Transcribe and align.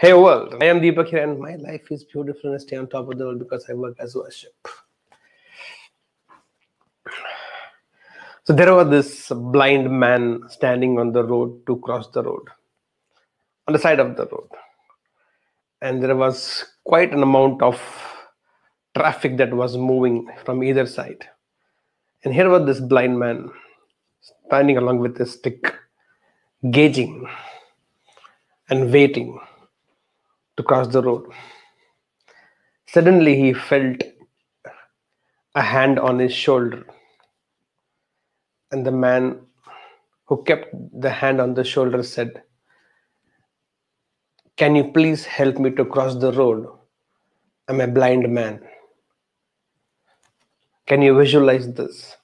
Hey 0.00 0.14
world, 0.14 0.54
I 0.62 0.64
am 0.64 0.80
Deepak 0.80 1.08
here 1.08 1.22
and 1.22 1.38
my 1.38 1.56
life 1.56 1.92
is 1.92 2.04
beautiful 2.04 2.48
and 2.48 2.54
I 2.54 2.56
stay 2.62 2.78
on 2.78 2.86
top 2.88 3.10
of 3.10 3.18
the 3.18 3.24
world 3.26 3.38
because 3.38 3.66
I 3.68 3.74
work 3.74 3.96
as 4.00 4.14
worship. 4.14 4.66
So 8.44 8.54
there 8.54 8.74
was 8.74 8.88
this 8.88 9.28
blind 9.28 9.90
man 9.90 10.40
standing 10.48 10.98
on 10.98 11.12
the 11.12 11.22
road 11.22 11.66
to 11.66 11.76
cross 11.80 12.08
the 12.08 12.22
road, 12.22 12.48
on 13.68 13.74
the 13.74 13.78
side 13.78 14.00
of 14.00 14.16
the 14.16 14.24
road. 14.24 14.48
And 15.82 16.02
there 16.02 16.16
was 16.16 16.64
quite 16.82 17.12
an 17.12 17.22
amount 17.22 17.60
of 17.60 17.78
traffic 18.96 19.36
that 19.36 19.52
was 19.52 19.76
moving 19.76 20.30
from 20.46 20.64
either 20.64 20.86
side. 20.86 21.28
And 22.24 22.32
here 22.32 22.48
was 22.48 22.64
this 22.64 22.80
blind 22.80 23.18
man 23.18 23.50
standing 24.48 24.78
along 24.78 25.00
with 25.00 25.20
a 25.20 25.26
stick, 25.26 25.74
gauging 26.70 27.28
and 28.70 28.90
waiting 28.90 29.38
to 30.60 30.66
cross 30.70 30.88
the 30.88 31.02
road. 31.02 31.26
Suddenly, 32.86 33.36
he 33.42 33.52
felt 33.52 34.02
a 35.54 35.62
hand 35.62 35.98
on 35.98 36.18
his 36.18 36.32
shoulder, 36.32 36.84
and 38.70 38.86
the 38.86 38.92
man 38.92 39.40
who 40.26 40.42
kept 40.44 40.74
the 41.00 41.10
hand 41.10 41.40
on 41.40 41.54
the 41.54 41.64
shoulder 41.64 42.02
said, 42.02 42.42
Can 44.56 44.76
you 44.76 44.84
please 44.92 45.24
help 45.24 45.58
me 45.58 45.70
to 45.70 45.84
cross 45.84 46.16
the 46.24 46.32
road? 46.32 46.66
I'm 47.68 47.80
a 47.80 47.88
blind 47.88 48.28
man. 48.32 48.60
Can 50.86 51.02
you 51.02 51.16
visualize 51.16 51.72
this? 51.72 52.16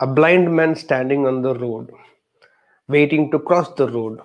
A 0.00 0.06
blind 0.06 0.54
man 0.54 0.74
standing 0.76 1.26
on 1.26 1.42
the 1.42 1.54
road, 1.54 1.90
waiting 2.88 3.30
to 3.32 3.38
cross 3.38 3.72
the 3.74 3.88
road, 3.88 4.20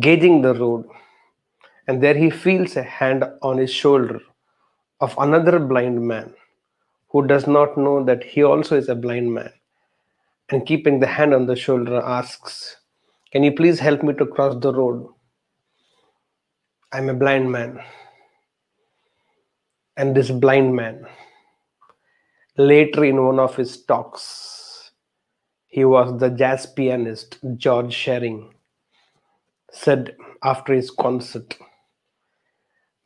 gauging 0.00 0.42
the 0.42 0.54
road, 0.54 0.86
and 1.90 2.00
there 2.00 2.14
he 2.14 2.30
feels 2.30 2.76
a 2.76 2.84
hand 2.84 3.24
on 3.42 3.58
his 3.58 3.72
shoulder 3.72 4.20
of 5.00 5.12
another 5.18 5.58
blind 5.58 6.00
man 6.00 6.32
who 7.08 7.26
does 7.26 7.48
not 7.48 7.76
know 7.76 8.04
that 8.04 8.22
he 8.22 8.44
also 8.44 8.76
is 8.76 8.88
a 8.88 8.94
blind 8.94 9.34
man. 9.34 9.50
And 10.50 10.64
keeping 10.64 11.00
the 11.00 11.08
hand 11.08 11.34
on 11.34 11.46
the 11.46 11.56
shoulder, 11.56 12.00
asks, 12.00 12.76
Can 13.32 13.42
you 13.42 13.50
please 13.50 13.80
help 13.80 14.04
me 14.04 14.14
to 14.14 14.24
cross 14.24 14.54
the 14.62 14.72
road? 14.72 15.04
I'm 16.92 17.08
a 17.08 17.14
blind 17.14 17.50
man. 17.50 17.80
And 19.96 20.14
this 20.14 20.30
blind 20.30 20.76
man, 20.76 21.04
later 22.56 23.04
in 23.04 23.26
one 23.26 23.40
of 23.40 23.56
his 23.56 23.82
talks, 23.82 24.92
he 25.66 25.84
was 25.84 26.20
the 26.20 26.30
jazz 26.30 26.66
pianist 26.66 27.38
George 27.56 27.92
Shearing, 27.92 28.54
said 29.72 30.14
after 30.44 30.72
his 30.72 30.92
concert, 30.92 31.58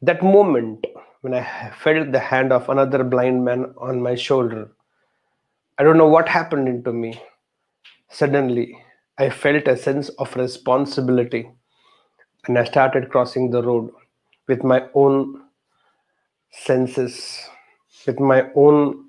that 0.06 0.22
moment 0.22 0.86
when 1.22 1.34
I 1.34 1.70
felt 1.83 2.12
the 2.12 2.20
hand 2.20 2.52
of 2.52 2.69
another 2.69 3.02
blind 3.02 3.44
man 3.44 3.74
on 3.78 4.02
my 4.02 4.14
shoulder, 4.14 4.70
I 5.78 5.83
don't 5.83 5.98
know 5.98 6.08
what 6.08 6.28
happened 6.28 6.69
into 6.69 6.92
me. 6.92 7.20
Suddenly, 8.10 8.78
I 9.19 9.30
felt 9.30 9.66
a 9.66 9.77
sense 9.77 10.08
of 10.10 10.36
responsibility 10.36 11.50
and 12.47 12.58
I 12.58 12.64
started 12.64 13.10
crossing 13.10 13.50
the 13.50 13.62
road 13.62 13.91
with 14.48 14.62
my 14.62 14.86
own 14.94 15.42
senses, 16.50 17.41
with 18.06 18.20
my 18.20 18.50
own 18.55 19.06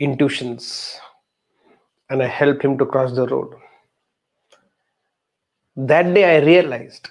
intuitions, 0.00 0.98
and 2.10 2.22
I 2.22 2.26
helped 2.26 2.64
him 2.64 2.76
to 2.78 2.86
cross 2.86 3.14
the 3.14 3.26
road. 3.26 3.54
That 5.76 6.12
day, 6.12 6.36
I 6.36 6.44
realized 6.44 7.08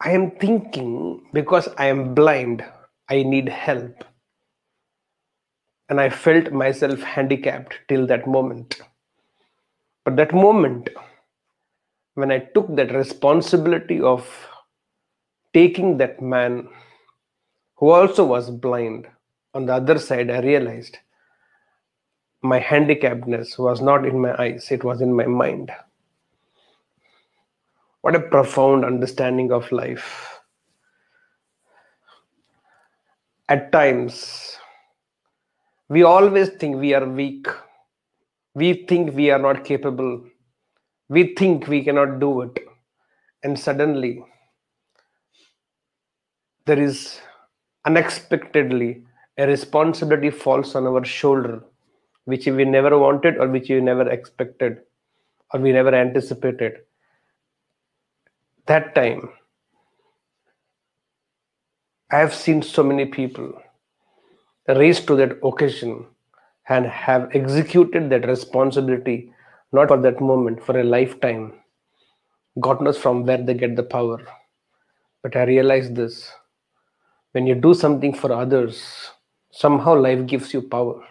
I 0.00 0.12
am 0.12 0.30
thinking 0.32 1.26
because 1.32 1.68
I 1.76 1.86
am 1.86 2.14
blind, 2.14 2.64
I 3.08 3.22
need 3.24 3.48
help. 3.48 4.04
And 5.88 6.00
I 6.00 6.08
felt 6.10 6.52
myself 6.52 7.00
handicapped 7.00 7.74
till 7.88 8.06
that 8.06 8.26
moment. 8.26 8.80
But 10.04 10.16
that 10.16 10.32
moment, 10.32 10.90
when 12.14 12.30
I 12.30 12.38
took 12.38 12.74
that 12.76 12.94
responsibility 12.94 14.00
of 14.00 14.28
taking 15.52 15.96
that 15.98 16.22
man 16.22 16.68
who 17.76 17.90
also 17.90 18.24
was 18.24 18.50
blind 18.50 19.08
on 19.54 19.66
the 19.66 19.74
other 19.74 19.98
side, 19.98 20.30
I 20.30 20.40
realized 20.40 20.98
my 22.42 22.60
handicappedness 22.60 23.58
was 23.58 23.80
not 23.80 24.06
in 24.06 24.20
my 24.20 24.40
eyes, 24.40 24.70
it 24.70 24.84
was 24.84 25.00
in 25.00 25.12
my 25.12 25.26
mind. 25.26 25.72
What 28.02 28.14
a 28.14 28.20
profound 28.20 28.84
understanding 28.84 29.50
of 29.52 29.70
life. 29.72 30.40
At 33.48 33.72
times, 33.72 34.56
we 35.88 36.02
always 36.02 36.50
think 36.50 36.76
we 36.76 36.94
are 36.94 37.08
weak. 37.08 37.46
We 38.54 38.84
think 38.86 39.14
we 39.14 39.30
are 39.30 39.38
not 39.38 39.64
capable. 39.64 40.24
We 41.08 41.34
think 41.34 41.66
we 41.66 41.82
cannot 41.82 42.20
do 42.20 42.42
it. 42.42 42.58
And 43.42 43.58
suddenly, 43.58 44.24
there 46.66 46.78
is 46.78 47.20
unexpectedly 47.84 49.02
a 49.38 49.46
responsibility 49.46 50.30
falls 50.30 50.74
on 50.74 50.86
our 50.86 51.04
shoulder, 51.04 51.64
which 52.26 52.46
we 52.46 52.64
never 52.64 52.98
wanted 52.98 53.38
or 53.38 53.48
which 53.48 53.70
we 53.70 53.80
never 53.80 54.08
expected 54.08 54.80
or 55.52 55.60
we 55.60 55.72
never 55.72 55.94
anticipated 55.94 56.80
that 58.68 58.94
time, 58.94 59.30
I 62.10 62.18
have 62.18 62.34
seen 62.34 62.62
so 62.62 62.82
many 62.82 63.06
people 63.06 63.52
raised 64.68 65.06
to 65.08 65.16
that 65.16 65.38
occasion 65.42 66.06
and 66.68 66.86
have 66.86 67.30
executed 67.34 68.10
that 68.10 68.26
responsibility 68.26 69.32
not 69.72 69.88
for 69.88 70.00
that 70.00 70.20
moment, 70.20 70.64
for 70.64 70.78
a 70.78 70.84
lifetime. 70.84 71.52
God 72.60 72.80
knows 72.80 72.96
from 72.96 73.24
where 73.24 73.42
they 73.42 73.54
get 73.54 73.76
the 73.76 73.82
power. 73.82 74.18
But 75.22 75.36
I 75.36 75.42
realize 75.42 75.90
this 75.92 76.30
when 77.32 77.46
you 77.46 77.54
do 77.54 77.74
something 77.74 78.14
for 78.14 78.32
others, 78.32 79.10
somehow 79.50 79.94
life 79.94 80.26
gives 80.26 80.54
you 80.54 80.62
power. 80.62 81.04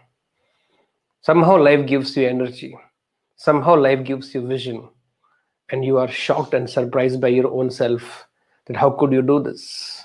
Somehow 1.22 1.58
life 1.58 1.86
gives 1.86 2.18
you 2.18 2.28
energy. 2.28 2.76
Somehow 3.36 3.76
life 3.76 4.04
gives 4.04 4.34
you 4.34 4.48
vision 4.48 4.90
and 5.70 5.84
you 5.84 5.98
are 5.98 6.08
shocked 6.08 6.54
and 6.54 6.70
surprised 6.70 7.20
by 7.20 7.28
your 7.28 7.52
own 7.52 7.70
self 7.70 8.28
that 8.66 8.78
how 8.78 8.90
could 8.90 9.12
you 9.12 9.22
do 9.22 9.42
this? 9.42 10.04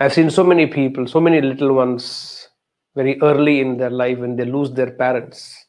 I've 0.00 0.12
seen 0.12 0.30
so 0.30 0.42
many 0.44 0.66
people 0.66 1.06
so 1.06 1.20
many 1.20 1.40
little 1.40 1.72
ones 1.72 2.48
very 2.96 3.20
early 3.22 3.60
in 3.60 3.76
their 3.76 3.90
life 3.90 4.18
when 4.18 4.36
they 4.36 4.44
lose 4.44 4.72
their 4.72 4.90
parents 4.90 5.66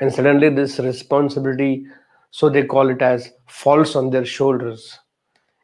and 0.00 0.12
suddenly 0.12 0.48
this 0.48 0.78
responsibility 0.78 1.86
so 2.30 2.48
they 2.48 2.64
call 2.64 2.90
it 2.90 3.00
as 3.00 3.30
falls 3.46 3.94
on 3.94 4.10
their 4.10 4.24
shoulders 4.24 4.98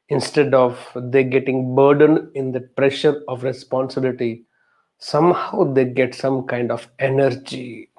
instead 0.09 0.55
of 0.55 0.79
they 0.95 1.25
getting 1.25 1.75
burdened 1.75 2.29
in 2.35 2.53
the 2.53 2.61
pressure 2.61 3.23
of 3.27 3.43
responsibility. 3.43 4.45
Somehow 4.99 5.73
they 5.73 5.85
get 5.85 6.15
some 6.15 6.47
kind 6.47 6.71
of 6.71 6.89
energy 6.99 7.91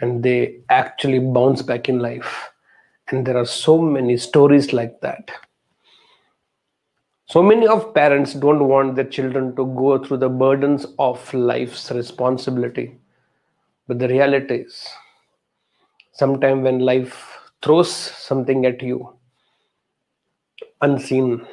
and 0.00 0.22
they 0.22 0.60
actually 0.68 1.18
bounce 1.18 1.62
back 1.62 1.88
in 1.88 1.98
life 1.98 2.50
and 3.08 3.26
there 3.26 3.36
are 3.36 3.46
so 3.46 3.80
many 3.80 4.16
stories 4.16 4.72
like 4.72 5.00
that. 5.00 5.30
So 7.26 7.42
many 7.42 7.66
of 7.66 7.94
parents 7.94 8.34
don't 8.34 8.68
want 8.68 8.96
their 8.96 9.04
children 9.04 9.56
to 9.56 9.66
go 9.66 10.02
through 10.02 10.18
the 10.18 10.28
burdens 10.28 10.86
of 10.98 11.32
life's 11.32 11.90
responsibility. 11.90 12.98
But 13.88 13.98
the 13.98 14.08
reality 14.08 14.56
is, 14.56 14.86
sometime 16.12 16.62
when 16.62 16.80
life 16.80 17.38
throws 17.62 17.90
something 17.90 18.66
at 18.66 18.82
you, 18.82 19.16
unseen, 20.80 21.46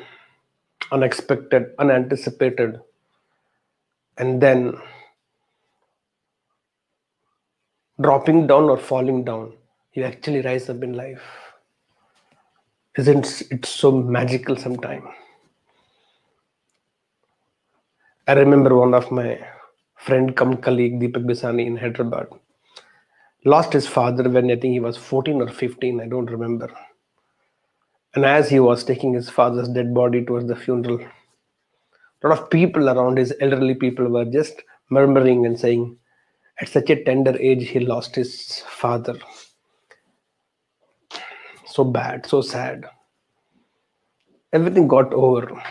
unexpected, 0.92 1.68
unanticipated, 1.80 2.80
and 4.18 4.42
then 4.42 4.74
dropping 8.01 8.47
down 8.47 8.63
or 8.69 8.77
falling 8.77 9.24
down, 9.24 9.54
you 9.93 10.03
actually 10.03 10.41
rise 10.41 10.69
up 10.69 10.83
in 10.83 10.93
life. 10.93 11.21
Isn't 12.97 13.43
it 13.51 13.65
so 13.65 13.91
magical 13.91 14.55
sometime? 14.55 15.07
I 18.27 18.33
remember 18.33 18.75
one 18.75 18.93
of 18.93 19.11
my 19.11 19.39
friend 19.97 20.35
come 20.35 20.57
colleague 20.57 20.99
Deepak 20.99 21.25
Bisani 21.25 21.65
in 21.65 21.77
Hyderabad 21.77 22.27
lost 23.45 23.73
his 23.73 23.88
father 23.88 24.29
when 24.29 24.51
I 24.51 24.55
think 24.55 24.73
he 24.73 24.79
was 24.79 24.97
14 24.97 25.41
or 25.41 25.47
15, 25.47 25.99
I 25.99 26.07
don't 26.07 26.29
remember. 26.29 26.69
And 28.13 28.25
as 28.25 28.49
he 28.49 28.59
was 28.59 28.83
taking 28.83 29.13
his 29.13 29.29
father's 29.29 29.69
dead 29.69 29.94
body 29.94 30.23
towards 30.23 30.47
the 30.47 30.55
funeral, 30.55 30.99
a 32.23 32.27
lot 32.27 32.39
of 32.39 32.49
people 32.49 32.89
around 32.89 33.17
his 33.17 33.33
elderly 33.41 33.73
people 33.73 34.07
were 34.07 34.25
just 34.25 34.61
murmuring 34.89 35.45
and 35.45 35.59
saying, 35.59 35.97
at 36.59 36.67
such 36.67 36.89
a 36.91 37.03
tender 37.03 37.35
age, 37.39 37.69
he 37.69 37.79
lost 37.79 38.15
his 38.15 38.59
father 38.67 39.17
so 41.71 41.83
bad, 41.83 42.25
so 42.25 42.41
sad. 42.41 42.85
Everything 44.53 44.88
got 44.88 45.13
over. 45.13 45.62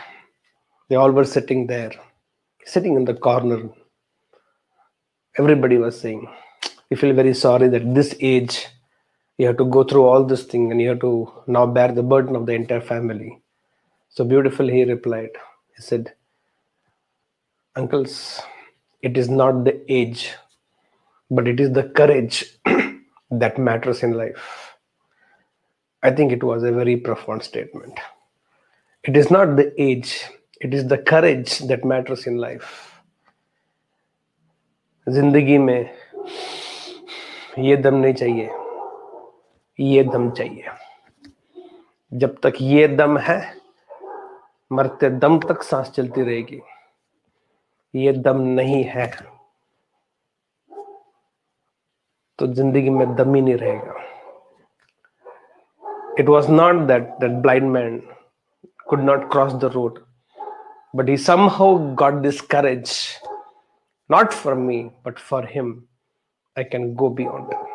They 0.88 0.97
all 0.97 1.11
were 1.11 1.25
sitting 1.25 1.67
there, 1.67 1.93
sitting 2.64 2.97
in 2.97 3.05
the 3.05 3.14
corner. 3.14 3.69
Everybody 5.38 5.76
was 5.76 6.00
saying, 6.00 6.26
We 6.91 6.97
feel 6.97 7.14
very 7.14 7.35
sorry 7.35 7.69
that 7.69 7.94
this 7.94 8.14
age 8.20 8.67
you 9.41 9.47
have 9.47 9.56
to 9.56 9.64
go 9.64 9.82
through 9.85 10.05
all 10.05 10.25
this 10.25 10.44
thing 10.44 10.70
and 10.70 10.81
you 10.82 10.91
have 10.91 11.00
to 11.00 11.32
now 11.47 11.64
bear 11.67 11.93
the 11.93 12.02
burden 12.02 12.37
of 12.37 12.44
the 12.44 12.52
entire 12.52 12.82
family. 12.82 13.41
So 14.11 14.23
beautiful, 14.23 14.69
he 14.69 14.85
replied. 14.85 15.31
He 15.75 15.82
said, 15.82 16.12
Uncles, 17.75 18.43
it 19.00 19.17
is 19.17 19.31
not 19.31 19.64
the 19.64 19.81
age, 19.91 20.35
but 21.31 21.49
it 21.49 21.58
is 21.58 21.73
the 21.73 21.85
courage 21.85 22.58
that 23.31 23.56
matters 23.58 24.02
in 24.02 24.12
life. 24.12 24.69
I 26.02 26.11
think 26.11 26.32
it 26.32 26.43
was 26.43 26.62
a 26.62 26.73
very 26.73 26.97
profound 26.97 27.43
statement. 27.43 27.99
It 29.05 29.17
is 29.17 29.31
not 29.31 29.56
the 29.56 29.73
age, 29.81 30.25
it 30.61 30.73
is 30.73 30.87
the 30.88 30.99
courage 30.99 31.58
that 31.61 31.85
matters 31.85 32.26
in 32.26 32.37
life. 32.38 32.87
ज़िंदगी 35.06 35.56
में 35.58 35.91
ये 37.58 37.76
दम 37.76 37.94
नहीं 37.94 38.14
चाहिए 38.14 38.50
ये 39.79 40.02
दम 40.05 40.31
चाहिए 40.31 40.64
जब 42.12 42.37
तक 42.43 42.56
ये 42.61 42.87
दम 42.88 43.19
है 43.19 43.38
मरते 44.70 45.11
दम 45.19 45.38
तक 45.49 45.62
सांस 45.62 45.91
चलती 45.97 46.23
रहेगी 46.23 46.61
ये 47.94 48.12
दम 48.12 48.41
नहीं 48.58 48.82
है 48.94 49.11
तो 52.38 52.47
ज़िंदगी 52.47 52.91
में 52.91 53.14
दम 53.17 53.35
ही 53.35 53.41
नहीं 53.41 53.56
रहेगा 53.56 54.10
it 56.20 56.28
was 56.28 56.49
not 56.49 56.87
that 56.88 57.19
that 57.20 57.40
blind 57.43 57.72
man 57.72 58.02
could 58.88 59.02
not 59.11 59.28
cross 59.31 59.52
the 59.64 59.70
road, 59.70 60.00
but 60.93 61.08
he 61.08 61.17
somehow 61.17 61.69
got 62.02 62.22
this 62.22 62.40
courage, 62.40 62.94
not 64.08 64.34
for 64.43 64.55
me, 64.55 64.78
but 65.05 65.19
for 65.19 65.43
him. 65.56 65.88
I 66.56 66.64
can 66.64 66.94
go 66.94 67.08
beyond. 67.08 67.69